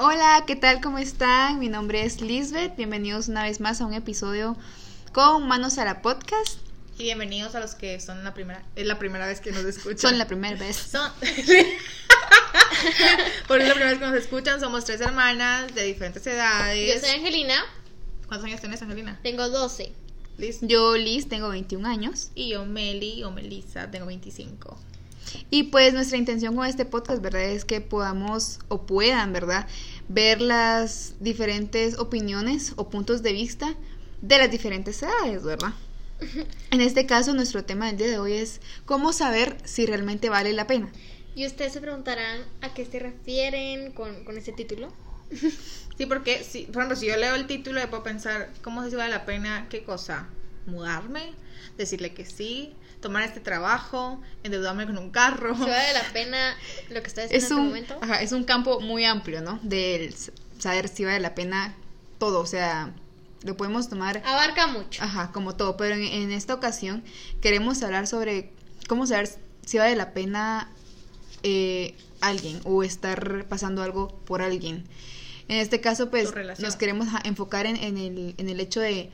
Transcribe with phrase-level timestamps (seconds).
[0.00, 0.80] Hola, ¿qué tal?
[0.80, 1.58] ¿Cómo están?
[1.58, 2.76] Mi nombre es Lisbeth.
[2.76, 4.56] Bienvenidos una vez más a un episodio
[5.12, 6.60] con Manos a la Podcast.
[6.98, 9.98] Y bienvenidos a los que son la primera, es la primera vez que nos escuchan.
[9.98, 10.76] Son la primera vez.
[10.76, 11.10] Son...
[13.48, 16.94] Por es la primera vez que nos escuchan, somos tres hermanas de diferentes edades.
[16.94, 17.56] Yo soy Angelina,
[18.28, 19.18] ¿Cuántos años tienes, Angelina?
[19.24, 19.92] tengo 12.
[20.36, 20.60] Liz.
[20.62, 22.30] Yo, Liz, tengo 21 años.
[22.36, 24.78] Y yo, Meli o Melissa, tengo 25.
[25.50, 27.42] Y pues nuestra intención con este podcast, ¿verdad?
[27.42, 29.66] Es que podamos o puedan, ¿verdad?
[30.08, 33.74] Ver las diferentes opiniones o puntos de vista
[34.22, 35.74] de las diferentes edades, ¿verdad?
[36.70, 40.52] En este caso, nuestro tema del día de hoy es cómo saber si realmente vale
[40.52, 40.90] la pena.
[41.34, 44.92] Y ustedes se preguntarán a qué se refieren con, con ese título.
[45.98, 49.10] Sí, porque, si, por ejemplo, si yo leo el título, puedo pensar, ¿cómo se vale
[49.10, 49.66] la pena?
[49.68, 50.28] ¿Qué cosa?
[50.66, 51.32] ¿Mudarme?
[51.76, 52.72] ¿Decirle que sí?
[53.00, 54.20] ¿Tomar este trabajo?
[54.42, 55.54] ¿Endeudarme con un carro?
[55.56, 56.56] ¿Se vale la pena
[56.90, 57.98] lo que está diciendo Es en un, este momento?
[58.02, 59.60] ajá, es un campo muy amplio, ¿no?
[59.62, 60.12] De
[60.58, 61.74] saber si vale la pena
[62.18, 62.92] todo, o sea,
[63.44, 65.02] lo podemos tomar Abarca mucho.
[65.02, 67.04] Ajá, como todo, pero en, en esta ocasión
[67.40, 68.52] queremos hablar sobre
[68.88, 69.28] cómo saber
[69.64, 70.68] si vale la pena
[71.44, 74.84] eh, alguien o estar pasando algo por alguien.
[75.46, 79.10] En este caso, pues nos queremos enfocar en, en el, en el hecho de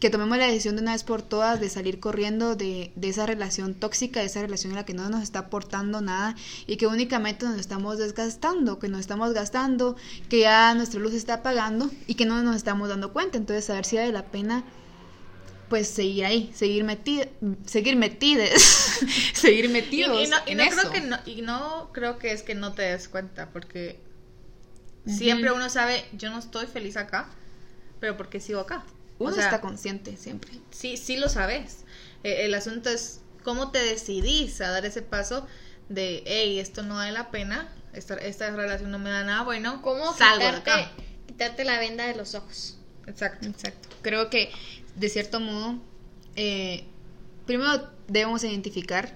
[0.00, 3.26] que tomemos la decisión de una vez por todas de salir corriendo de, de esa
[3.26, 6.34] relación tóxica, de esa relación en la que no nos está aportando nada
[6.66, 9.96] y que únicamente nos estamos desgastando, que nos estamos gastando,
[10.28, 13.38] que ya nuestra luz está apagando y que no nos estamos dando cuenta.
[13.38, 14.64] Entonces, saber si vale la pena
[15.68, 17.28] pues seguir ahí, seguir metidos,
[17.66, 18.48] seguir metidos,
[19.32, 20.88] seguir Y, metidos y no, y en no eso.
[20.88, 24.00] creo que no, y no creo que es que no te des cuenta, porque
[25.06, 27.30] siempre uno sabe, yo no estoy feliz acá,
[28.00, 28.84] pero porque sigo acá.
[29.18, 30.52] Uno o sea, está consciente siempre.
[30.70, 31.84] sí, sí lo sabes.
[32.22, 35.46] Eh, el asunto es cómo te decidís a dar ese paso
[35.88, 39.80] de, hey, esto no vale la pena, esta, esta relación no me da nada bueno,
[39.82, 40.92] ¿Cómo salgo de quitarte, acá.
[41.26, 42.76] quitarte la venda de los ojos?
[43.06, 43.46] Exacto.
[43.46, 43.88] Exacto.
[44.02, 44.50] Creo que
[44.96, 45.78] de cierto modo,
[46.34, 46.84] eh,
[47.46, 49.14] primero debemos identificar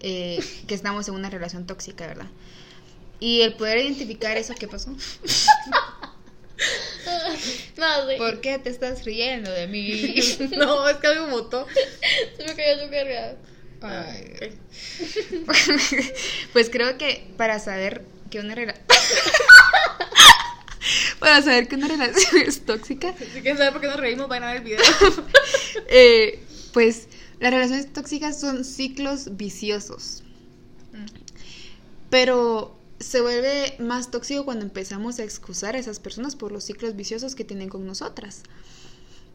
[0.00, 2.28] eh, que estamos en una relación tóxica, ¿verdad?
[3.18, 4.94] Y el poder identificar eso, ¿qué pasó?
[7.76, 8.16] No, sí.
[8.16, 10.14] ¿Por qué te estás riendo de mí?
[10.56, 11.66] no, es que algo mutó.
[12.36, 13.36] Se me cayó su carga.
[13.82, 14.58] Ay.
[16.52, 18.86] Pues creo que para saber que una relación...
[21.18, 24.44] para saber que una relación es tóxica, Si quieren saber por qué nos reímos, vayan
[24.44, 24.84] a ver el video.
[25.88, 27.08] eh, pues
[27.38, 30.22] las relaciones tóxicas son ciclos viciosos.
[30.92, 31.06] Mm.
[32.08, 36.96] Pero se vuelve más tóxico cuando empezamos a excusar a esas personas por los ciclos
[36.96, 38.42] viciosos que tienen con nosotras.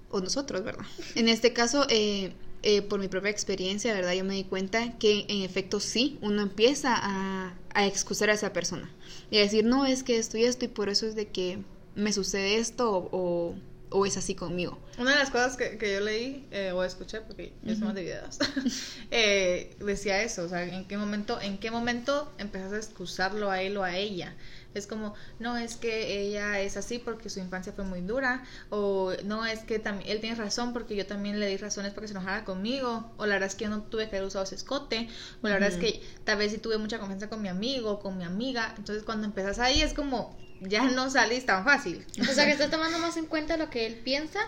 [0.09, 0.85] O nosotros, ¿verdad?
[1.15, 2.33] En este caso, eh,
[2.63, 4.13] eh, por mi propia experiencia, ¿verdad?
[4.13, 8.51] Yo me di cuenta que en efecto sí, uno empieza a, a excusar a esa
[8.51, 8.89] persona.
[9.29, 11.59] Y a decir, no, es que esto y esto y por eso es de que
[11.95, 13.55] me sucede esto o, o-
[13.91, 14.79] o es así conmigo.
[14.97, 17.95] Una de las cosas que, que yo leí eh, o escuché, porque yo soy más
[17.95, 18.39] de videos,
[19.11, 23.61] eh, decía eso, o sea, ¿en qué momento, en qué momento empezás a excusarlo a
[23.61, 24.35] él o a ella?
[24.73, 29.11] Es como, no es que ella es así porque su infancia fue muy dura, o
[29.25, 32.13] no es que él tiene razón porque yo también le di razones para que se
[32.13, 35.09] enojara conmigo, o la verdad es que yo no tuve que haber usado ese escote,
[35.41, 38.17] o la verdad es que tal vez sí tuve mucha confianza con mi amigo, con
[38.17, 42.05] mi amiga, entonces cuando empezás ahí es como, ya no salís tan fácil.
[42.21, 44.39] O sea, que estás tomando más en cuenta lo que él piensa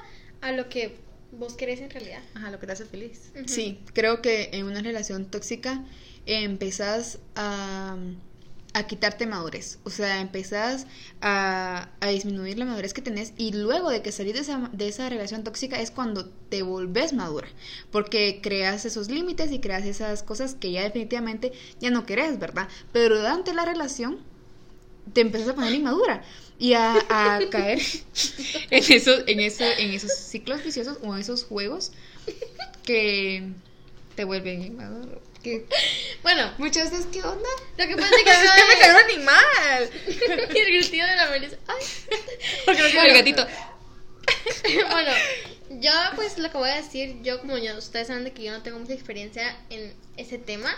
[0.41, 0.97] a lo que
[1.31, 2.21] vos querés en realidad.
[2.35, 3.31] Ajá, lo que te hace feliz.
[3.47, 5.83] Sí, creo que en una relación tóxica
[6.25, 7.97] eh, empezás a,
[8.73, 9.79] a quitarte madurez.
[9.83, 10.85] O sea, empezás
[11.21, 14.87] a, a disminuir la madurez que tenés y luego de que salís de esa, de
[14.87, 17.47] esa relación tóxica es cuando te volvés madura.
[17.91, 22.67] Porque creas esos límites y creas esas cosas que ya definitivamente ya no querés, ¿verdad?
[22.91, 24.19] Pero durante la relación
[25.11, 26.23] te empezás a poner inmadura
[26.59, 27.79] y a, a caer
[28.69, 31.91] en esos, en, eso, en esos ciclos viciosos o en esos juegos
[32.83, 33.43] que
[34.15, 35.21] te vuelven inmaduro.
[35.41, 35.65] Que,
[36.21, 37.49] Bueno, muchas veces, ¿qué onda?
[37.77, 39.89] lo que pasa es que Es que me cayó un animal.
[40.55, 41.57] y el gritillo de la Melissa.
[41.67, 41.85] Ay.
[42.65, 43.45] Porque no El gatito.
[44.89, 45.11] bueno,
[45.81, 48.51] yo pues lo que voy a decir, yo como ya ustedes saben de que yo
[48.53, 50.73] no tengo mucha experiencia en ese tema,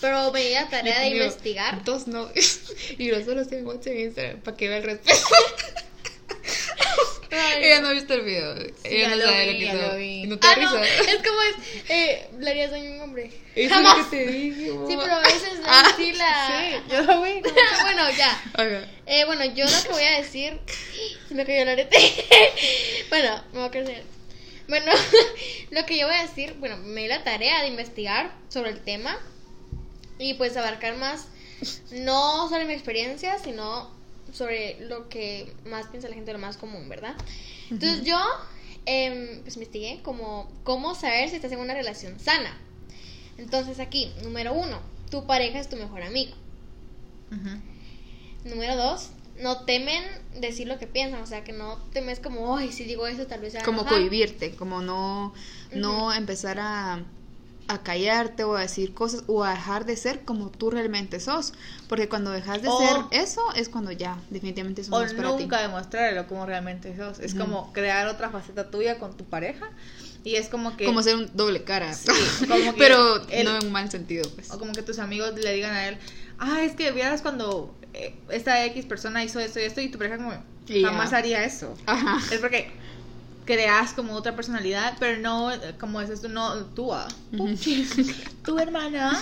[0.00, 1.84] pero me di la tarea de investigar.
[1.84, 2.60] Dos novios.
[2.98, 5.18] Y los solo WhatsApp en Instagram para que vea el respeto.
[7.30, 8.54] Ay, Ella no ha visto el video.
[8.84, 9.88] Ella no lo sabe vi, lo que hizo.
[9.88, 10.22] lo vi.
[10.22, 10.84] Y no te da Ah, no, risa.
[11.10, 13.30] es como es, eh, le harías daño a un hombre.
[13.54, 13.98] Eso Jamás.
[13.98, 14.64] es lo que te dije.
[14.70, 16.46] Sí, pero a veces Ah, sí la...
[16.46, 17.40] Sí, yo lo vi.
[17.82, 18.42] bueno, ya.
[19.06, 20.58] Eh, bueno, yo lo que voy a decir.
[21.28, 21.98] Se me cayó el arete.
[23.10, 24.02] bueno, me voy a crecer.
[24.68, 24.92] Bueno,
[25.70, 28.80] lo que yo voy a decir, bueno, me di la tarea de investigar sobre el
[28.80, 29.18] tema
[30.18, 31.28] y pues abarcar más,
[31.92, 33.90] no solo mi experiencia, sino
[34.32, 37.14] sobre lo que más piensa la gente, lo más común, ¿verdad?
[37.70, 38.18] Entonces yo,
[38.86, 42.56] em, pues investigué como cómo saber si estás en una relación sana.
[43.38, 44.80] Entonces aquí, número uno,
[45.10, 46.34] tu pareja es tu mejor amigo.
[48.44, 49.10] Número dos,
[49.40, 50.02] no temen
[50.40, 53.40] decir lo que piensan, o sea, que no temes como, ay, si digo eso tal
[53.40, 53.98] vez se va a Como enojar".
[53.98, 55.34] cohibirte, como no,
[55.72, 57.02] no empezar a,
[57.68, 61.52] a callarte o a decir cosas o a dejar de ser como tú realmente sos.
[61.88, 65.12] Porque cuando dejas de O- ser eso es cuando ya, definitivamente eso no O es
[65.14, 65.42] para ti.
[65.44, 67.18] nunca demostrarlo como realmente sos.
[67.18, 67.42] Es Ujú.
[67.42, 69.64] como crear otra faceta tuya con tu pareja.
[70.24, 70.84] Y es como que.
[70.84, 71.92] Como ser un doble cara.
[71.92, 72.08] Sí,
[72.48, 74.50] como que Pero él- no en un mal sentido, pues.
[74.52, 75.98] O como que tus amigos le digan a él,
[76.38, 79.98] ah, es que vieras cuando eh, esta X persona hizo esto y esto y tu
[79.98, 80.32] pareja como
[80.82, 81.74] jamás haría eso.
[81.86, 82.18] Ajá.
[82.32, 82.72] Es porque
[83.46, 85.50] creas como otra personalidad, pero no,
[85.80, 87.08] como dices tú, no tú, ah,
[88.44, 89.18] tu hermana.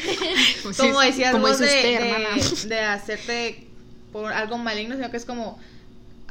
[0.76, 3.66] Como decías como vos de, usted, de- hacerte
[4.12, 5.58] por algo maligno, sino que es como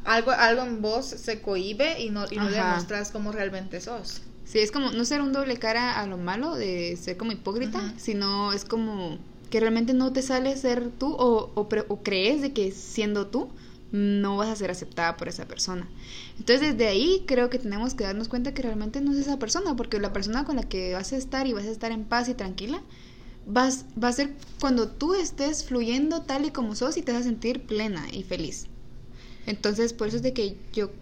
[0.06, 4.22] algo, algo en vos se cohibe y no, y no demostras cómo realmente sos.
[4.46, 7.94] Sí, es como no ser un doble cara a lo malo, de ser como hipócrita,
[7.98, 9.18] sino es como
[9.50, 13.50] que realmente no te sale ser tú o, o, o crees de que siendo tú
[13.94, 15.88] no vas a ser aceptada por esa persona.
[16.40, 19.76] Entonces desde ahí creo que tenemos que darnos cuenta que realmente no es esa persona,
[19.76, 22.28] porque la persona con la que vas a estar y vas a estar en paz
[22.28, 22.82] y tranquila,
[23.46, 27.22] vas, va a ser cuando tú estés fluyendo tal y como sos y te vas
[27.22, 28.66] a sentir plena y feliz.
[29.46, 30.90] Entonces por eso es de que yo...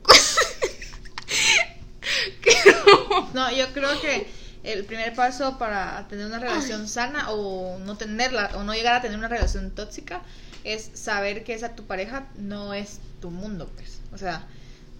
[3.34, 4.28] No, yo creo que
[4.64, 9.02] el primer paso para tener una relación sana o no tenerla o no llegar a
[9.02, 10.22] tener una relación tóxica
[10.64, 14.00] es saber que esa tu pareja no es tu mundo, pues.
[14.14, 14.48] O sea,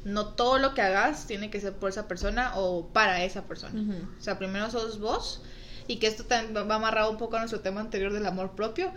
[0.04, 3.80] no todo lo que hagas tiene que ser por esa persona o para esa persona.
[3.80, 4.06] Ujú.
[4.20, 5.42] O sea, primero sos vos
[5.88, 8.92] y que esto también va amarrado un poco a nuestro tema anterior del amor propio.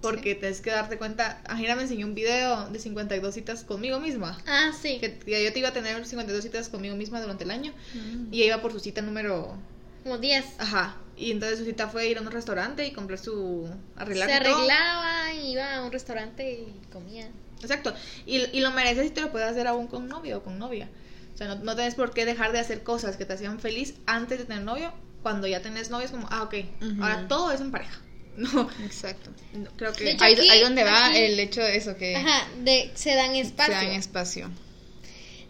[0.00, 4.38] Porque tienes que darte cuenta, Ajira me enseñó un video de 52 citas conmigo misma.
[4.46, 4.98] Ah, sí.
[4.98, 7.74] Que que yo te iba a tener 52 citas conmigo misma durante el año.
[7.92, 8.32] Mm.
[8.32, 9.58] Y ella iba por su cita número.
[10.02, 10.54] Como 10.
[10.58, 10.96] Ajá.
[11.20, 13.68] Y entonces su cita fue ir a un restaurante y comprar su.
[13.96, 17.28] arreglar Se y arreglaba, iba a un restaurante y comía.
[17.60, 17.92] Exacto.
[18.26, 20.88] Y, y lo mereces y te lo puedes hacer aún con novio o con novia.
[21.34, 23.94] O sea, no, no tienes por qué dejar de hacer cosas que te hacían feliz
[24.06, 24.92] antes de tener novio.
[25.22, 26.54] Cuando ya tenés novio es como, ah, ok.
[27.02, 28.00] Ahora todo es en pareja.
[28.36, 29.30] No, Exacto.
[29.52, 30.12] no, creo que.
[30.12, 33.14] hecho, Ahí, aquí- ahí donde va aquí- el hecho de eso, que Ajá, de, se
[33.14, 33.74] dan se espacio.
[33.74, 34.50] dan espacio.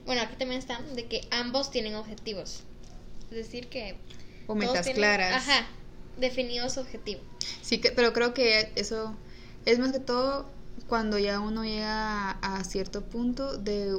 [0.07, 2.63] Bueno, aquí también está de que ambos tienen objetivos.
[3.31, 3.95] Es decir, que.
[4.53, 5.37] O metas tienen- claras.
[5.49, 5.67] Ajá,
[6.17, 7.23] definidos objetivos.
[7.63, 9.15] Sí, que, pero creo que eso
[9.67, 10.49] es más que todo
[10.89, 13.99] cuando ya uno llega a, a cierto punto de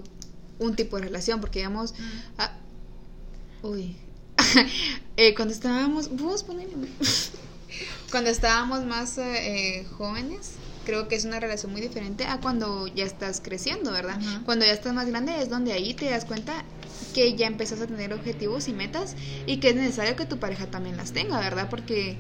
[0.59, 3.65] un tipo de relación, porque digamos, Mm.
[3.67, 3.97] uy,
[5.17, 6.73] Eh, cuando estábamos, vos ponele,
[8.11, 10.53] cuando estábamos más eh, jóvenes,
[10.85, 14.19] creo que es una relación muy diferente a cuando ya estás creciendo, ¿verdad?
[14.45, 16.65] Cuando ya estás más grande es donde ahí te das cuenta
[17.13, 19.15] que ya empezás a tener objetivos y metas
[19.45, 21.69] y que es necesario que tu pareja también las tenga, ¿verdad?
[21.69, 22.19] Porque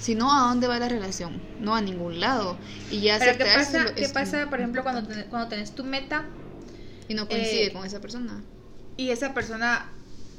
[0.00, 1.40] si no, ¿a dónde va la relación?
[1.58, 2.58] No a ningún lado.
[2.90, 5.84] Y ya Pero ¿qué pasa, lo- ¿qué pasa, por ejemplo, cuando, ten- cuando tenés tu
[5.84, 6.26] meta
[7.08, 8.42] y no coincide eh, con esa persona?
[8.96, 9.90] y esa persona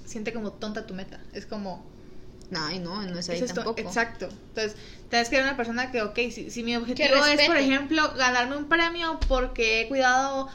[0.05, 1.19] siente como tonta tu meta?
[1.33, 1.85] Es como,
[2.49, 3.79] No, y no, no es ahí Eso es tampoco.
[3.81, 4.29] Exacto.
[4.49, 4.75] Entonces,
[5.09, 8.55] tienes que ver una persona que, ok, si, si mi objetivo es, por ejemplo, ganarme
[8.55, 10.47] un premio porque he cuidado,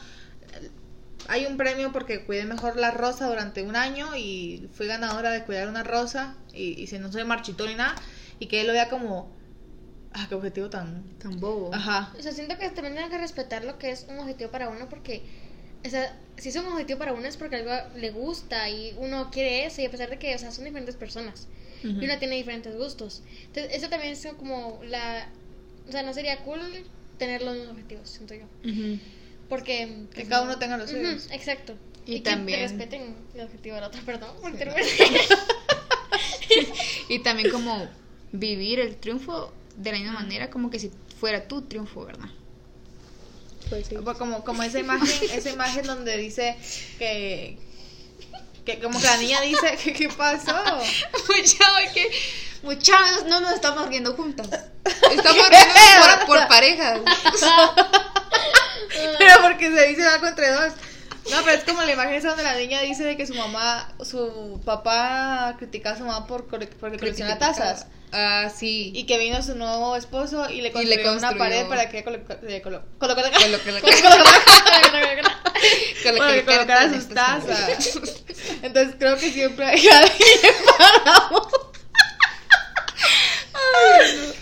[1.29, 5.45] hay un premio porque cuidé mejor la rosa durante un año y fui ganadora de
[5.45, 7.95] cuidar una rosa y, y si no soy marchito ni nada,
[8.39, 9.31] y que él lo vea como,
[10.12, 11.05] ah, qué objetivo tan...
[11.19, 11.75] Tan bobo.
[11.75, 12.12] Ajá.
[12.19, 14.89] O sea, siento que también tienen que respetar lo que es un objetivo para uno
[14.89, 15.23] porque,
[15.85, 19.31] o sea, si es un objetivo para uno es porque algo le gusta y uno
[19.31, 21.49] quiere eso y a pesar de que, o sea, son diferentes personas
[21.83, 23.23] y uno tiene diferentes gustos.
[23.47, 25.29] Entonces, eso también es como la,
[25.89, 26.61] o sea, no sería cool
[27.19, 28.45] tener los mismos objetivos, siento yo.
[29.50, 30.07] Porque...
[30.11, 31.28] Que pues, cada no- uno tenga los suyos.
[31.30, 31.75] exacto.
[32.07, 34.30] Y Y, que también- te respeten el objetivo de la otra, perdón.
[34.40, 34.52] por
[34.83, 36.66] Sí.
[37.09, 37.88] Y también como
[38.33, 42.28] vivir el triunfo de la misma manera como que si fuera tu triunfo, ¿verdad?
[43.69, 43.97] Pues sí.
[44.02, 46.57] Pues Como, como esa imagen, esa imagen donde dice
[46.99, 47.59] que...
[48.64, 50.54] Que como que la niña dice, ¿qué, qué pasó?
[51.28, 52.11] Mucha, que
[52.62, 54.49] mucha, no nos estamos riendo juntas.
[54.85, 55.75] Estamos riendo
[56.26, 57.00] por, por parejas.
[59.19, 60.73] Pero porque se dice algo entre dos.
[61.30, 63.92] No, pero es como la imagen esa donde la niña dice de que su mamá,
[64.02, 67.87] su papá criticaba a su mamá por porque colecciona tazas.
[68.11, 68.90] Ah, sí.
[68.95, 71.38] Y que vino su nuevo esposo y le Y construyó, le una construyó.
[71.38, 72.62] pared para que le le-
[76.45, 77.99] colocara le- sus tazas.
[78.62, 81.70] Entonces creo que siempre hay alguien parado.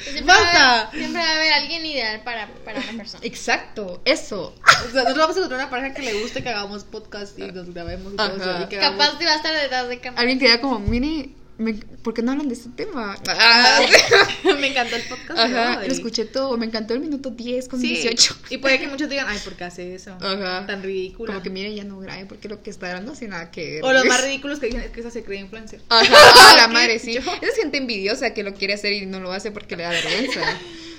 [0.02, 0.80] Siempre va, a Basta.
[0.88, 3.24] haber, siempre va a haber alguien ideal para, para una persona.
[3.24, 4.54] Exacto, eso.
[4.62, 7.42] O sea, nosotros vamos a encontrar una pareja que le guste que hagamos podcast y
[7.52, 8.62] nos grabemos y todo eso.
[8.62, 10.20] Y que hagamos- Capaz te va a estar detrás de cámara.
[10.20, 13.16] Alguien que diga como, mire, me- ¿por qué no hablan de este tema?
[14.60, 15.38] me encantó el podcast.
[15.38, 18.36] Ajá, lo escuché todo, me encantó el minuto 10 con Sí, 18.
[18.50, 20.16] Y puede que muchos digan, ay, ¿por qué hace eso?
[20.20, 20.64] Ajá.
[20.66, 21.32] Tan ridículo.
[21.32, 23.84] Como que mire, ya no grabe porque lo que está dando sin nada que ver.
[23.84, 25.80] O los más ridículos que dicen es que esa se cree influencer.
[25.88, 27.14] Ajá, la madre, sí.
[27.14, 29.90] Yo- Es gente envidiosa que lo quiere hacer y no lo hace porque le da
[29.90, 30.40] vergüenza.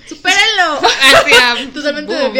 [0.08, 0.80] ¡Supérenlo!
[0.82, 2.32] Hacia, Totalmente boom.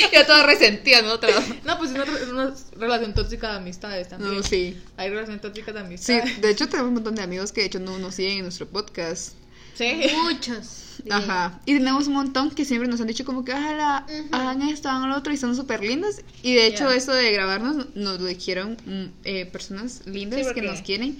[0.12, 1.12] Ya toda resentida, ¿no?
[1.12, 1.30] Otra
[1.64, 4.34] No, pues es una, es una relación tóxica de amistades también.
[4.36, 4.76] No, sí.
[4.96, 6.40] Hay relación tóxica de Sí, amistades.
[6.40, 8.66] de hecho tenemos un montón de amigos que de hecho no nos siguen en nuestro
[8.66, 9.34] podcast.
[9.74, 10.02] Sí.
[10.22, 10.98] Muchos.
[10.98, 11.16] diría.
[11.16, 11.60] Ajá.
[11.66, 14.28] Y tenemos un montón que siempre nos han dicho como que ojalá Ujú.
[14.30, 16.20] hagan esto, hagan lo otro y son súper lindos.
[16.42, 16.94] Y de hecho Ya.
[16.96, 21.18] eso de grabarnos nos lo dijeron mm, eh, personas lindas Sí, que nos quieren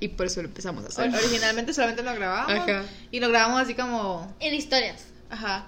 [0.00, 1.12] y por eso lo empezamos a hacer.
[1.14, 2.68] Originalmente solamente lo grabábamos.
[2.68, 2.84] Ajá.
[3.10, 4.32] Y lo grabamos así como.
[4.38, 5.04] En historias.
[5.30, 5.66] Ajá.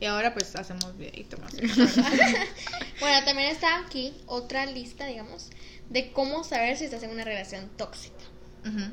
[0.00, 1.54] Y ahora pues hacemos videito más.
[3.00, 5.50] Bueno, también está aquí otra lista, digamos,
[5.90, 8.24] de cómo saber si estás en una relación tóxica.
[8.64, 8.90] Bueno,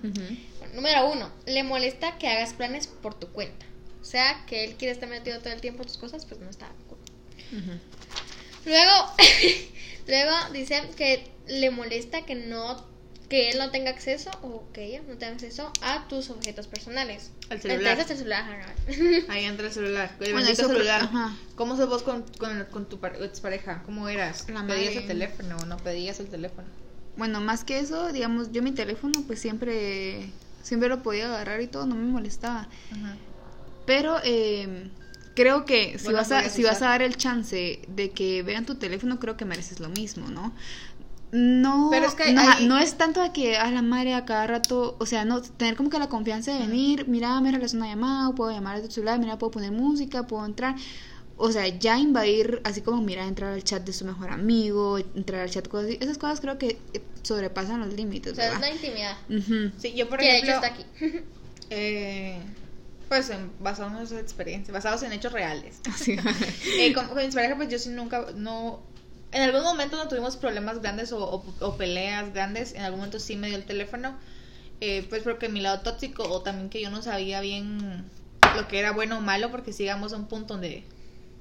[0.76, 3.66] número uno, le molesta que hagas planes por tu cuenta.
[4.02, 6.50] O sea, que él quiere estar metido todo el tiempo en tus cosas, pues no
[6.50, 7.00] está cool.
[8.66, 8.92] Luego,
[10.08, 12.86] luego dice que le molesta que no
[13.30, 17.32] que él no tenga acceso o que ella no tenga acceso a tus objetos personales.
[17.50, 17.94] Al celular.
[18.00, 18.44] Entonces el celular.
[18.62, 18.74] ajá.
[19.34, 20.16] Ahí entra el celular.
[20.20, 21.02] El Bueno, eso celular.
[21.04, 21.36] ajá.
[21.56, 23.82] ¿Cómo sos vos con, con, con tu par- expareja?
[23.86, 24.46] ¿Cómo eras?
[24.50, 24.98] La ¿Pedías madre.
[25.00, 26.68] el teléfono o no pedías el teléfono?
[27.18, 30.30] Bueno, más que eso, digamos, yo mi teléfono pues siempre
[30.64, 32.68] siempre lo podía agarrar y todo, no me molestaba.
[32.92, 33.16] Ajá.
[33.86, 34.90] Pero eh,
[35.36, 38.66] creo que si Bueno, vas a si vas a dar el chance de que vean
[38.66, 40.54] tu teléfono, creo que mereces lo mismo, ¿no?
[41.36, 44.24] No, Pero es que no, hay- no es tanto de que a la madre a
[44.24, 47.76] cada rato, o sea, no tener como que la confianza de venir, mira, me realizo
[47.76, 50.76] una llamada, puedo llamar desde tu celular, mira, puedo poner música, puedo entrar.
[51.36, 55.42] O sea, ya invadir, así como mira, entrar al chat de su mejor amigo, entrar
[55.42, 58.60] al chat, cosas así, esas cosas creo que eh, sobrepasan los límites, O sea, es
[58.60, 59.18] la intimidad.
[59.28, 59.72] Ujú.
[59.80, 60.56] Sí, yo por que de ejemplo.
[60.58, 61.24] hecho está aquí.
[61.72, 62.38] eh,
[63.10, 65.80] pues en, basados en experiencias, basados en hechos reales.
[65.92, 66.16] Así.
[66.78, 68.82] Eh, con, con mi pareja, pues yo sí nunca, no,
[69.34, 73.20] en algún momento no tuvimos problemas grandes o, o- o peleas grandes, en algún momento
[73.20, 74.18] sí me dio el teléfono,
[74.82, 78.06] eh, pues porque mi lado tóxico o también que yo no sabía bien
[78.56, 80.84] lo que era bueno o malo, porque sigamos a un punto donde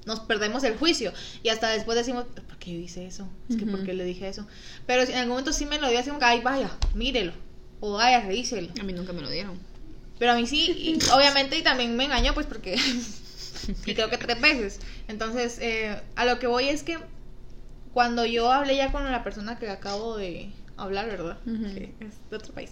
[0.05, 3.27] nos perdemos el juicio y hasta después decimos, ¿por qué yo hice eso?
[3.49, 3.85] Es que ¿por Ujú.
[3.85, 4.45] qué le dije eso?
[4.85, 7.33] Pero en algún momento sí me lo dio así como ay, vaya, mírelo,
[7.79, 8.69] o vaya, revíselo.
[8.79, 9.57] A mí nunca me lo dieron.
[10.19, 12.75] Pero a mí sí, y obviamente, y también me engañó, pues porque.
[13.85, 14.79] y creo que tres veces.
[15.07, 16.97] Entonces, eh, a lo que voy es que
[17.93, 21.37] cuando yo hablé ya con la persona que acabo de hablar, ¿verdad?
[21.45, 21.63] Ujú.
[21.63, 22.71] Que es de otro país.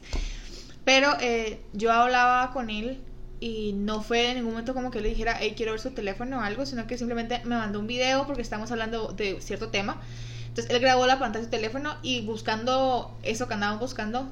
[0.84, 3.04] Pero eh, yo hablaba con él
[3.40, 6.38] y no fue en ningún momento como que le dijera, hey, quiero ver su teléfono
[6.38, 10.01] o algo, sino que simplemente me mandó un video porque estamos hablando de cierto tema.
[10.48, 14.32] Entonces él grabó la pantalla de su teléfono y buscando eso que andaban buscando,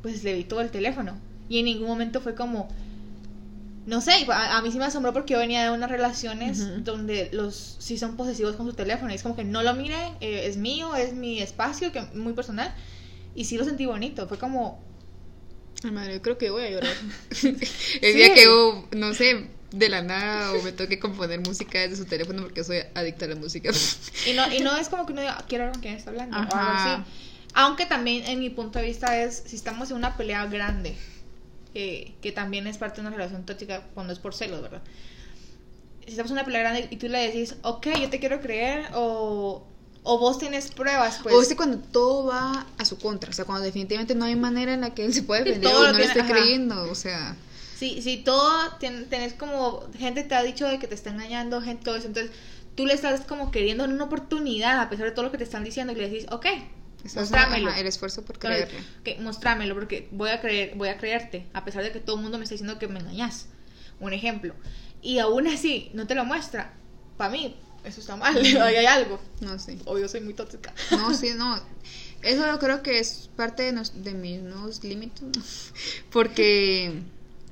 [0.00, 1.18] pues le vi todo el teléfono.
[1.48, 2.68] Y en ningún momento fue como,
[3.86, 7.30] no sé, a, a mí sí me asombró porque yo venía de unas relaciones donde
[7.32, 9.10] los sí son posesivos con su teléfono.
[9.12, 12.32] Y es como que no lo mire, eh, es mío, es mi espacio, que muy
[12.32, 12.72] personal.
[13.34, 14.80] Y sí lo sentí bonito, fue como,
[15.84, 16.94] Ay, madre, yo creo que voy a llorar.
[17.42, 17.56] el
[18.12, 18.12] Sí.
[18.12, 18.46] día que
[18.96, 22.78] no sé, de la nada o me toque componer música desde su teléfono porque soy
[22.94, 23.70] adicta a la música.
[24.26, 26.10] Y no, y no es como que uno diga, "Ah, quiero ver con quién está
[26.10, 26.94] hablando o algo Ajá.
[26.94, 27.04] así.
[27.54, 30.96] Aunque también en mi punto de vista es, si estamos en una pelea grande,
[31.74, 34.82] eh, que también es parte de una relación tóxica cuando es por celos, ¿verdad?
[36.04, 38.86] Si estamos en una pelea grande y tú le decís, ok, yo te quiero creer,
[38.94, 39.62] o,
[40.02, 41.34] o vos tienes pruebas, pues...
[41.34, 44.34] o es que cuando todo va a su contra, o sea, cuando definitivamente no hay
[44.34, 46.94] manera en la que él se pueda Sí, defender o no le esté creyendo, o
[46.96, 47.36] sea,
[47.78, 48.50] Si, si todo
[48.80, 52.08] tien- tenés como gente te ha dicho de que te está engañando, gente, todo eso,
[52.08, 52.32] entonces
[52.74, 55.62] tú le estás como queriendo una oportunidad a pesar de todo lo que te están
[55.62, 56.46] diciendo y le decís, ok,
[57.06, 57.70] estás mostrámelo.
[57.70, 58.78] ajá, el esfuerzo por creerle.
[59.04, 62.22] que mostrámelo porque voy a creer, voy a creerte, a pesar de que todo el
[62.22, 63.46] mundo me está diciendo que me engañas.
[64.00, 64.54] Un ejemplo.
[65.00, 66.74] Y aún así no te lo muestra.
[67.16, 69.20] Para mí, eso está mal, ahí hay algo.
[69.40, 69.78] No sé.
[69.84, 70.72] O yo soy muy tóxica.
[70.90, 71.60] No, sí, no.
[72.22, 75.72] Eso yo creo que es parte de, nos- de mis nuevos límites,
[76.12, 77.02] porque,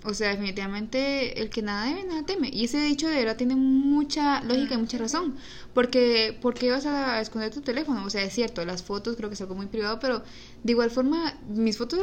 [0.04, 2.48] o sea, definitivamente el que nada debe, nada teme.
[2.52, 5.36] Y ese dicho de verdad tiene mucha lógica y mucha razón.
[5.74, 8.04] Porque, ¿por qué vas a esconder tu teléfono?
[8.04, 10.22] O sea, es cierto, las fotos creo que es algo muy privado, pero
[10.62, 12.00] de igual forma, mis fotos,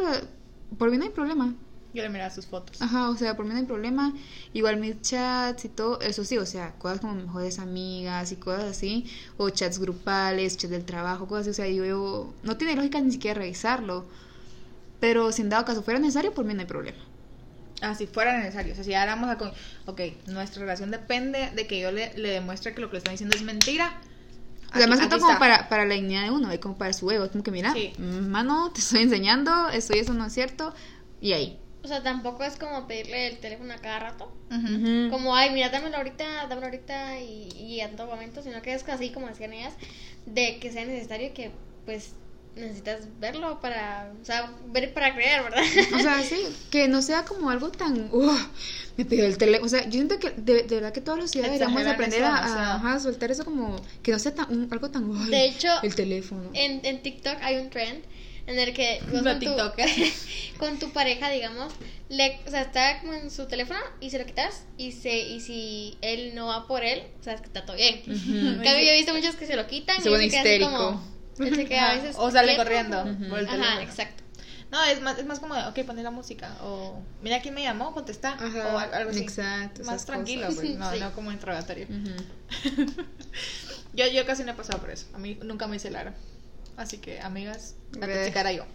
[0.78, 1.56] por mí no hay problema.
[1.94, 2.80] Yo le miraba sus fotos.
[2.82, 4.14] Ajá, o sea, por mí no hay problema.
[4.54, 8.66] Igual mis chats y todo, eso sí, o sea, cosas como mejores amigas y cosas
[8.66, 12.76] así, o chats grupales, chats del trabajo, cosas así, o sea, yo, yo- no tiene
[12.76, 14.06] lógica ni siquiera revisarlo.
[15.00, 16.98] Pero si en dado caso fuera necesario, por mí no hay problema.
[17.82, 18.74] Ah, si fuera necesario.
[18.74, 19.38] O sea, si ahora vamos a...
[19.38, 19.52] con-
[19.86, 23.14] Ok, nuestra relación depende de que yo le, le demuestre que lo que le están
[23.14, 24.02] diciendo es mentira.
[24.72, 27.10] Aquí- más que todo como para, para la dignidad de uno, y como para su
[27.12, 27.30] ego.
[27.30, 27.94] Como que mira, Sí.
[27.98, 30.74] mano, te estoy enseñando, esto y eso no es cierto.
[31.22, 31.60] Y ahí.
[31.84, 34.32] O sea, tampoco es como pedirle el teléfono a cada rato.
[34.52, 34.68] Ujú.
[34.76, 35.10] Ujú.
[35.12, 38.88] Como, ay, mira, dámelo ahorita, dámelo ahorita y, y a todo momento, sino que es
[38.90, 39.74] así como decían ellas,
[40.26, 41.52] de que sea necesario que,
[41.86, 42.12] pues,
[42.58, 45.64] necesitas verlo para, o sea, ver para creer, ¿verdad?
[45.96, 46.38] O sea, sí,
[46.72, 48.10] que no sea como algo tan.
[48.12, 48.38] "Ugh,
[48.98, 49.66] me pidió el teléfono.
[49.66, 52.28] O sea, yo siento que de, de verdad que todos los ciudadanos deberíamos aprender eso
[52.28, 52.72] a, a- demasiado.
[52.78, 53.76] ajá, soltar eso como.
[54.04, 55.10] Que no sea tan, un- algo tan.
[55.16, 56.50] "Ay, De hecho, el teléfono.
[56.54, 58.04] En, en TikTok hay un trend
[58.48, 59.90] en el que vos con, tu, TikToker.
[60.58, 61.74] con tu pareja, digamos,
[62.10, 65.42] le, o sea, está como en su teléfono y se lo quitas y se y
[65.42, 68.02] si él no va por él, sabes que está todo bien.
[68.08, 70.72] En cambio, yo he visto muchos que se lo quitan Se y se así histérico.
[70.72, 73.82] como- él se queda a Ajá, veces o sale quieto, corriendo como- por el Ajá,
[73.82, 74.24] exacto.
[74.70, 76.58] No, es más, es más como, ok, poner la música.
[76.62, 78.34] O, mira quién me llamó, contesta.
[78.34, 79.22] Ajá, o al- algo así.
[79.22, 80.60] exacto, Más tranquilo, cosas.
[80.62, 80.78] pues.
[80.78, 81.00] No, Sí.
[81.00, 81.88] no como interrogatorio.
[81.90, 82.16] Ujú.
[83.94, 85.08] Yo, yo casi no he pasado por eso.
[85.14, 86.14] A mí nunca me hice Lara.
[86.76, 88.66] Así que, amigas, la era yo.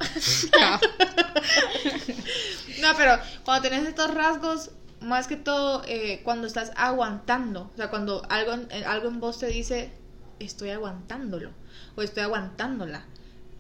[2.81, 7.90] no, pero cuando tenés estos rasgos, más que todo eh, cuando estás aguantando, o sea,
[7.90, 9.92] cuando algo, en- eh, algo en vos te dice,
[10.40, 11.52] estoy aguantándolo,
[11.97, 13.05] o estoy aguantándola,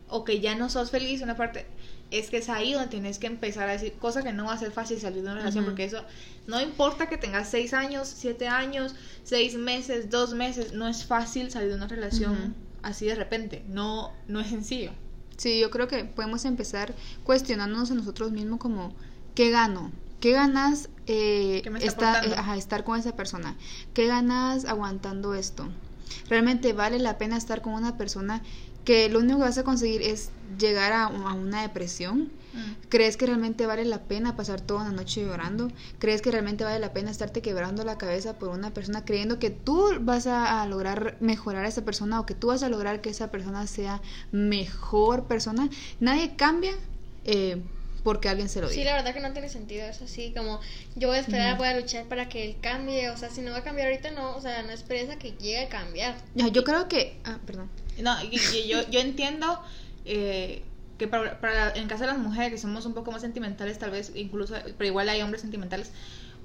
[0.08, 1.66] o que ya no sos feliz, una parte,
[2.10, 4.58] es que es ahí donde tienes que empezar a decir, cosa que no va a
[4.58, 6.04] ser fácil salir de una relación, porque eso,
[6.46, 11.50] no importa que tengas seis años, siete años, seis meses, dos meses, no es fácil
[11.50, 14.90] salir de una relación así de repente, no, no es sencillo.
[15.38, 18.94] Sí, yo creo que podemos empezar cuestionándonos a nosotros mismos como,
[19.34, 19.90] ¿qué gano?
[20.20, 23.56] ¿Qué ganas eh, ¿Qué me está esta- eh, ajá, estar con esa persona?
[23.94, 25.68] ¿Qué ganas aguantando esto?
[26.28, 28.42] ¿Realmente vale la pena estar con una persona
[28.84, 32.30] que lo único que vas a conseguir es llegar a, a una depresión?
[32.90, 35.70] ¿Crees que realmente vale la pena pasar toda una noche llorando?
[35.98, 39.48] ¿Crees que realmente vale la pena estarte quebrando la cabeza por una persona creyendo que
[39.48, 43.00] tú vas a, a lograr mejorar a esa persona o que tú vas a lograr
[43.00, 45.70] que esa persona sea mejor persona?
[45.98, 46.72] Nadie cambia
[47.24, 47.62] eh,
[48.02, 48.90] porque alguien se lo Sí, diga.
[48.90, 50.60] la verdad que no tiene sentido eso, así como
[50.94, 53.52] yo voy a esperar, voy a luchar para que él cambie, o sea, si no
[53.52, 56.16] va a cambiar ahorita, no, o sea, no esperes a que llegue a cambiar.
[56.34, 57.20] Ya, Yo creo que...
[57.24, 57.70] Ah, perdón.
[57.98, 59.60] No, y, y yo, yo entiendo
[60.04, 60.62] eh,
[60.98, 63.90] que para, para- en caso de las mujeres que somos un poco más sentimentales, tal
[63.90, 65.92] vez, incluso, pero igual hay hombres sentimentales,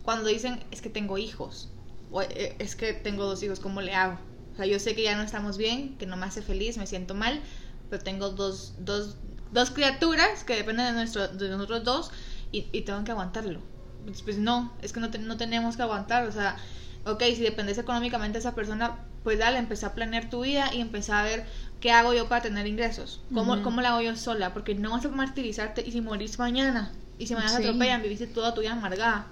[0.04, 1.70] cuando dicen es que tengo hijos,
[2.12, 4.20] o eh, es que tengo dos hijos, ¿cómo le hago?
[4.54, 6.88] O sea, yo sé que ya no estamos bien, que no me hace feliz, me
[6.88, 7.42] siento mal,
[7.90, 9.18] pero tengo dos, dos,
[9.52, 12.12] dos criaturas que dependen de, nuestro, de nosotros dos
[12.52, 13.62] y, y tengo que aguantarlo.
[14.06, 16.58] Pues, pues no, es que no, te- no tenemos que aguantar, o sea,
[17.06, 20.82] ok, si dependes económicamente de esa persona, pues dale, empezá a planear tu vida y
[20.82, 21.46] empezá a ver
[21.80, 25.06] qué hago yo para tener ingresos, cómo, cómo la hago yo sola, porque no vas
[25.06, 27.70] a martirizarte y si morís mañana, y si mañana te Sí.
[27.70, 29.28] atropellan, viviste toda tu vida amargada.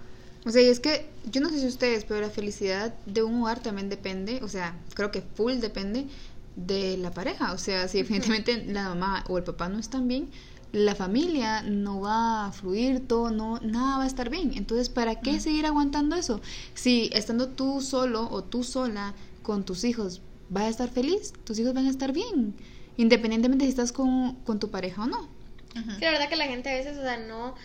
[0.45, 3.41] O sea, y es que yo no sé si ustedes, pero la felicidad de un
[3.41, 6.07] hogar también depende, o sea, creo que full depende
[6.55, 7.53] de la pareja.
[7.53, 10.29] O sea, si definitivamente la mamá o el papá no están bien,
[10.71, 14.51] la familia no va a fluir, todo, no, nada va a estar bien.
[14.55, 16.41] Entonces, ¿para qué seguir aguantando eso?
[16.73, 21.59] Si estando tú solo o tú sola con tus hijos, vas a estar feliz, tus
[21.59, 22.55] hijos van a estar bien,
[22.97, 25.29] independientemente si estás con, con tu pareja o no.
[25.75, 27.55] Es que la verdad que la gente a veces, o sea, no.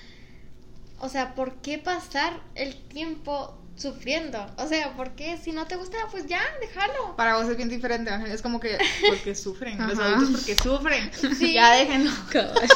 [0.98, 4.44] O sea, ¿por qué pasar el tiempo sufriendo?
[4.56, 5.38] O sea, ¿por qué?
[5.42, 7.16] Si no te gusta, pues ya, déjalo.
[7.16, 8.78] Para vos es bien diferente, Ángel, es como que
[9.08, 10.16] porque sufren, los Ajá.
[10.16, 11.54] adultos porque sufren, Sí.
[11.54, 12.10] ya déjenlo.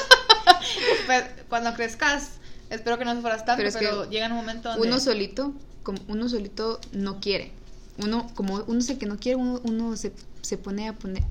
[1.06, 2.32] Pues, cuando crezcas,
[2.70, 4.88] espero que no sufras tanto, Pero pero, es que llega un momento donde...
[4.88, 5.52] uno solito,
[5.82, 7.52] como uno solito no quiere.
[7.98, 11.22] Uno, como uno es el que no quiere, uno, uno se, se pone a poner,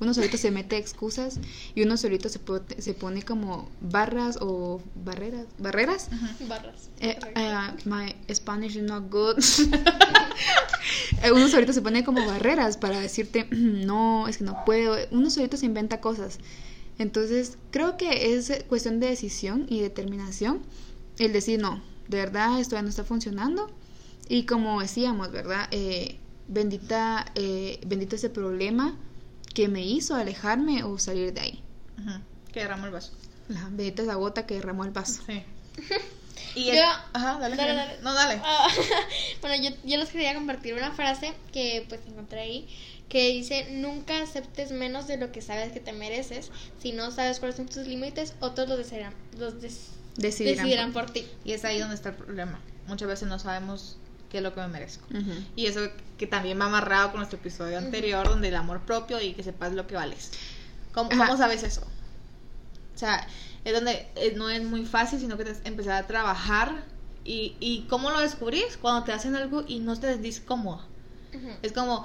[0.00, 1.40] uno solito se mete excusas
[1.74, 6.08] y uno solito se, po- se pone como barras o barreras, barreras.
[6.48, 6.88] Barras.
[7.00, 9.36] Eh, eh, my Spanish is not good.
[11.22, 14.96] Eh, uno solito se pone como barreras para decirte, no, es que no puedo.
[15.10, 16.38] Uno solito se inventa cosas.
[16.98, 20.60] Entonces, creo que es cuestión de decisión y determinación
[21.18, 23.70] el decir, no, de verdad esto ya no está funcionando.
[24.28, 25.68] Y como decíamos, ¿verdad?
[25.72, 28.96] Eh, bendita, eh, bendito ese problema
[29.58, 31.62] que me hizo alejarme o salir de ahí.
[31.98, 32.20] Ujú,
[32.52, 33.10] Que derramó el vaso.
[33.48, 35.20] La bendita esa gota que derramó el vaso.
[35.26, 35.42] Sí.
[36.54, 36.80] Y Yo- es-
[37.12, 37.98] Ajá, dale, Dale.
[38.02, 38.40] No, dale.
[38.44, 38.68] Ah,
[39.40, 42.68] bueno, yo, yo les quería compartir una frase que pues encontré ahí
[43.08, 47.38] que dice nunca aceptes menos de lo que sabes que te mereces si no sabes
[47.40, 51.52] cuáles son tus límites otros los decidirán, los des- Decidirán decidirán por- por ti Y
[51.52, 52.60] es ahí donde está el problema.
[52.86, 53.98] Muchas veces no sabemos
[54.30, 55.06] qué es lo que me merezco.
[55.56, 55.80] Y eso
[56.16, 59.72] que también va amarrado con nuestro episodio anterior, donde el amor propio y que sepas
[59.72, 60.32] lo que vales.
[60.92, 61.82] ¿Cómo, sabes eso?
[62.94, 63.26] O sea,
[63.64, 66.84] es donde eh, no es muy fácil, sino que que empezar a trabajar
[67.24, 68.78] Y, y ¿cómo lo descubrís?
[68.80, 70.86] Cuando te hacen algo y no te sentís cómoda.
[71.34, 71.50] Ujú.
[71.62, 72.04] Es como,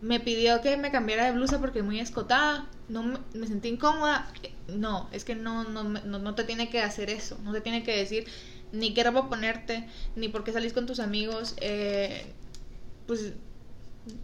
[0.00, 3.68] me pidió que me cambiara de blusa porque es muy escotada, no me, me sentí
[3.68, 4.30] incómoda.
[4.66, 7.82] No, es que no, no, no, no te tiene que hacer eso, no te tiene
[7.82, 8.26] que decir
[8.72, 11.54] ni qué ropa ponerte, ni por qué salís con tus amigos.
[11.60, 12.26] eh,
[13.06, 13.32] pues,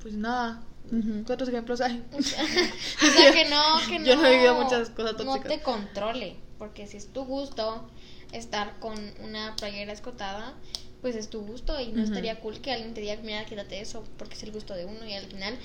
[0.02, 0.62] pues nada.
[0.90, 1.24] Ujú.
[1.26, 2.04] ¿Cuántos ejemplos hay?
[2.12, 4.04] O sea, que no, que no.
[4.06, 5.52] Yo no he vivido muchas cosas No tóxicas.
[5.52, 7.88] te controle, porque si es tu gusto
[8.32, 10.54] estar con una playera escotada,
[11.00, 14.04] pues es tu gusto y no estaría cool que alguien te diga, mira, quítate eso,
[14.18, 15.56] porque es el gusto de uno y al final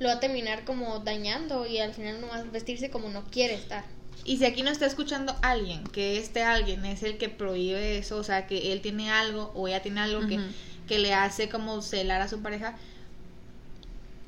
[0.00, 3.24] lo va a terminar como dañando y al final no va a vestirse como no
[3.30, 3.84] quiere estar.
[4.24, 8.18] Y si aquí no está escuchando alguien, que este alguien es el que prohíbe eso,
[8.18, 10.38] o sea, que él tiene algo o ella tiene algo que,
[10.86, 12.76] que le hace como celar a su pareja,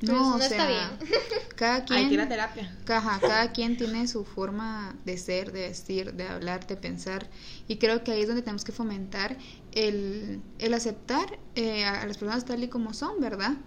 [0.01, 1.11] Pues No, no o está sea, bien.
[1.57, 2.79] cada hay que ir a quien, terapia.
[2.85, 7.29] Cada quien tiene su forma de ser, de vestir, de hablar, de pensar.
[7.69, 9.37] Y creo que ahí es donde tenemos que fomentar
[9.73, 13.59] el, el aceptar eh, a las personas tal y como son, ¿verdad?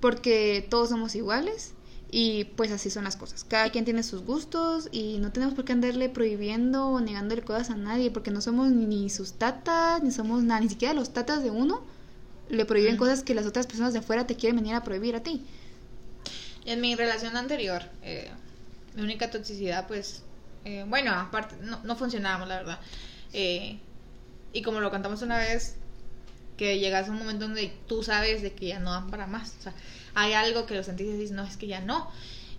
[0.00, 1.74] Porque todos somos iguales
[2.10, 3.44] y pues así son las cosas.
[3.44, 7.70] Cada quien tiene sus gustos y no tenemos por qué andarle prohibiendo o negándole cosas
[7.70, 11.42] a nadie porque no somos ni sus tatas, ni somos nada, ni siquiera los tatas
[11.42, 11.82] de uno
[12.50, 15.22] le prohíben cosas que las otras personas de afuera te quieren venir a prohibir a
[15.22, 15.46] ti.
[16.64, 18.30] En mi relación anterior, eh,
[18.94, 20.22] mi única toxicidad, pues,
[20.64, 22.80] eh, bueno, aparte, no, no funcionábamos, la verdad.
[23.32, 23.78] Eh,
[24.52, 25.76] y como lo cantamos una vez,
[26.60, 29.54] que llegas a un momento donde tú sabes de que ya no dan para más.
[29.60, 29.72] O sea,
[30.14, 32.10] hay algo que lo sentís y decís, no, es que ya no.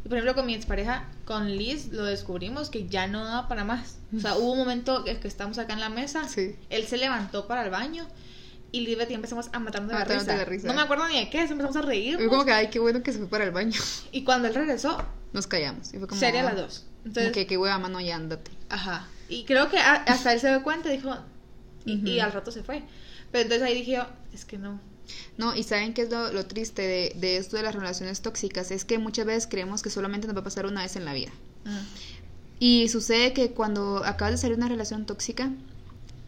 [0.04, 3.64] Y por ejemplo, con mi expareja, con Liz, lo descubrimos que ya no daba para
[3.64, 3.98] más.
[4.18, 6.56] O sea, hubo un momento que, que estamos acá en la mesa, Sí.
[6.72, 8.08] él se levantó para el baño
[8.72, 10.32] y Liz y empezamos a matarnos de, la risa.
[10.32, 10.68] de la risa.
[10.68, 12.16] No me acuerdo ni de qué, empezamos a reír.
[12.18, 13.80] Fue como que, ay, qué bueno que se fue para el baño.
[14.12, 14.98] Y cuando él regresó,
[15.34, 15.94] Nos callamos.
[15.94, 16.80] Y fue como, sería ah, las dos.
[16.80, 18.50] Como Entonces, que, qué hueva, mano, ya ándate.
[18.70, 19.08] ajá.
[19.30, 21.16] Y creo que a- hasta él se dio cuenta y dijo,
[21.86, 22.26] y, y Ujú.
[22.26, 22.82] al rato se fue.
[23.32, 24.80] Pero entonces ahí dije yo, es que no.
[25.38, 28.72] No, y saben qué es lo, lo triste de, de esto de las relaciones tóxicas,
[28.72, 31.14] es que muchas veces creemos que solamente nos va a pasar una vez en la
[31.14, 31.32] vida.
[32.60, 35.52] Y sucede que cuando acabas de salir de una relación tóxica,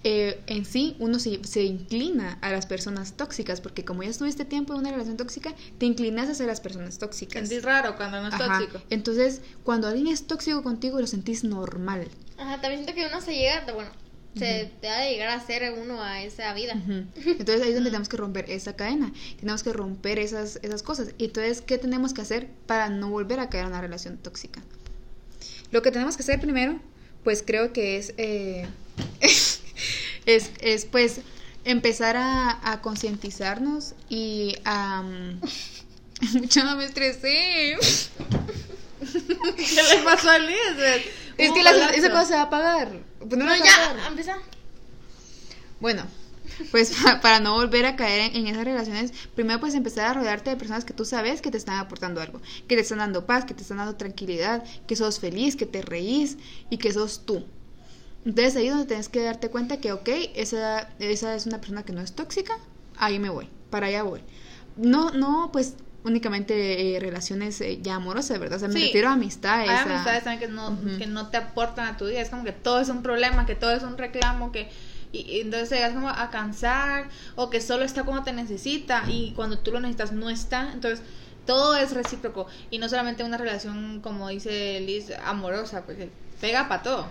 [0.04, 4.44] eh, en sí uno se, se inclina a las personas tóxicas, porque como ya estuviste
[4.44, 7.48] tiempo en una relación tóxica, te inclinas hacia las personas tóxicas.
[7.48, 8.60] Sentís raro cuando no es Ajá.
[8.60, 8.84] tóxico.
[8.90, 12.08] Entonces, cuando alguien es tóxico contigo, lo sentís normal.
[12.38, 13.92] Ajá, también siento que uno se llega, bueno,
[14.36, 16.74] se te ha de llegar a ser uno a esa vida.
[17.26, 21.10] Entonces ahí es donde tenemos que romper esa cadena, tenemos que romper esas, esas cosas.
[21.18, 24.62] Y entonces, ¿qué tenemos que hacer para no volver a caer en una relación tóxica?
[25.72, 26.80] Lo que tenemos que hacer primero,
[27.24, 28.68] pues creo que es, eh,
[30.26, 31.22] es, es, pues
[31.66, 35.02] empezar a, a concientizarnos y a...
[35.02, 35.40] mm,
[36.34, 37.78] Mucha me estresé.
[39.58, 40.58] ¿Qué le pasó a Liz?
[41.38, 42.90] Es que la- esa cosa se va a apagar.
[43.20, 44.38] Ponerlo No, a ya, empieza.
[45.80, 46.04] Bueno,
[46.72, 50.14] pues pa- para no volver a caer en, en esas relaciones, primero pues empezar a
[50.14, 53.26] rodearte de personas que tú sabes que te están aportando algo, que te están dando
[53.26, 56.38] paz, que te están dando tranquilidad, que sos feliz, que te reís
[56.70, 57.46] y que sos tú.
[58.26, 61.84] Entonces ahí es donde tienes que darte cuenta que, ok, esa, esa es una persona
[61.84, 62.54] que no es tóxica,
[62.98, 64.22] ahí me voy, para allá voy.
[64.78, 68.58] No, no, pues únicamente eh, relaciones eh, ya amorosas, ¿verdad?
[68.58, 68.86] O sea, me Sí.
[68.88, 69.70] refiero a amistades.
[69.70, 72.22] Hay a- amistades también que no, que no te aportan a tu vida.
[72.22, 74.70] Es como que todo es un problema, que todo es un reclamo, que
[75.12, 79.60] y, entonces llegas como a cansar o que solo está cuando te necesita y cuando
[79.60, 80.72] tú lo necesitas no está.
[80.74, 81.06] Entonces
[81.46, 86.10] todo es recíproco y no solamente una relación, como dice Liz, amorosa, pues que
[86.42, 87.08] pega para todo.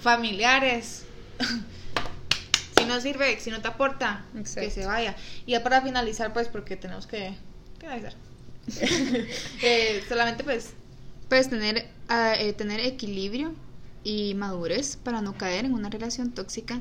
[0.00, 1.04] Familiares.
[2.78, 4.60] si no sirve, si no te aporta, Exacto.
[4.68, 5.16] que se vaya.
[5.46, 7.34] Y ya para finalizar, pues porque tenemos que
[7.84, 8.14] finalizar.
[9.62, 10.72] Eh, solamente pues
[11.28, 13.52] Puedes tener, ah, eh, tener equilibrio
[14.02, 16.80] y madurez para no caer en una relación tóxica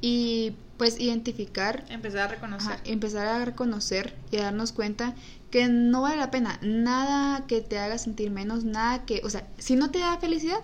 [0.00, 2.72] y pues identificar, empezar a reconocer.
[2.72, 5.14] ajá, empezar a reconocer y a darnos cuenta
[5.50, 9.46] que no vale la pena nada que te haga sentir menos, nada que, o sea,
[9.58, 10.60] si no te da felicidad,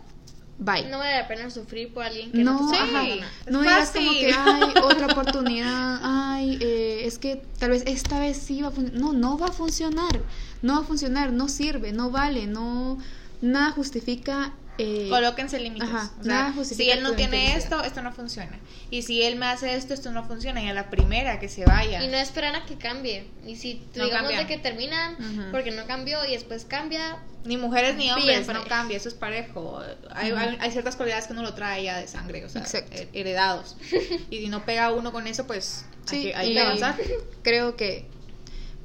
[0.58, 0.88] bye.
[0.88, 3.04] No vale la pena sufrir por alguien que no, No, te ajá,
[3.48, 8.36] no digas como que hay otra oportunidad, ay, eh, es que tal vez esta vez
[8.36, 9.00] sí va a funcionar.
[9.00, 10.20] No, no va a funcionar,
[10.62, 12.98] no va a funcionar, no sirve, no vale, no,
[13.40, 14.52] nada justifica.
[14.78, 15.88] Eh, Colóquense límites.
[15.88, 18.58] ajá, o sea, nada si él no tiene esto, esto no funciona.
[18.90, 20.60] Y si él me hace esto, esto no funciona.
[20.62, 22.02] Y a la primera que se vaya.
[22.02, 23.28] Y no esperan a que cambie.
[23.46, 24.40] Y si No digamos cambian.
[24.40, 25.16] de que terminan
[25.52, 29.80] porque no cambió y después cambia, Ni mujeres ni hombres, no cambia, eso es parejo.
[30.10, 32.96] Hay, hay, hay ciertas cualidades que uno lo trae ya de sangre, o sea, Exacto.
[33.12, 33.76] heredados.
[34.30, 36.96] Y si no pega uno con eso, pues hay, Sí, que, hay y que avanzar.
[37.42, 38.06] Creo que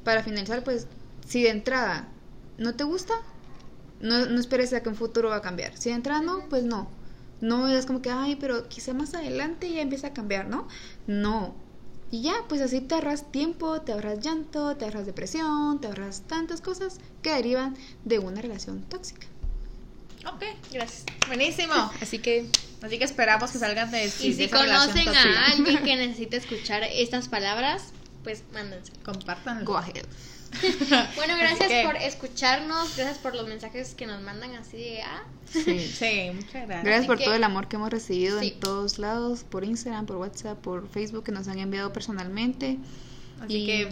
[0.04, 0.86] para finalizar, pues,
[1.26, 2.08] si de entrada
[2.58, 3.14] no te gusta,
[4.00, 5.76] no, no esperes a que en futuro va a cambiar.
[5.76, 6.88] Si de entrada no, pues no.
[7.40, 10.68] No es como que, ay, pero quizá más adelante ya empieza a cambiar, ¿no?
[11.06, 11.54] No.
[12.10, 16.22] Y ya, pues así te ahorras tiempo, te ahorras llanto, te ahorras depresión, te ahorras
[16.22, 19.26] tantas cosas que derivan de una relación tóxica.
[20.26, 21.04] Ok, Gracias.
[21.28, 21.72] buenísimo.
[22.02, 22.46] Así que
[22.82, 25.20] Así que esperamos que salgan de, Y si conocen tóxica.
[25.22, 27.84] a alguien que necesite escuchar estas palabras,
[28.24, 28.92] pues mándense.
[29.02, 29.64] Compartan.
[29.64, 30.04] go ahead.
[31.16, 35.22] Bueno, gracias que- por escucharnos, gracias por los mensajes que nos mandan así de ah.
[35.52, 35.78] Sí.
[35.98, 36.84] Sí, muchas gracias.
[36.84, 38.48] Gracias por que- todo el amor que hemos recibido Sí.
[38.54, 42.78] en todos lados, por Instagram, por WhatsApp, por Facebook, que nos han enviado personalmente.
[43.42, 43.84] Así Y- que,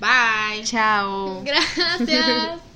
[0.00, 0.64] bye.
[0.64, 1.42] Chao.
[1.44, 2.73] Gracias.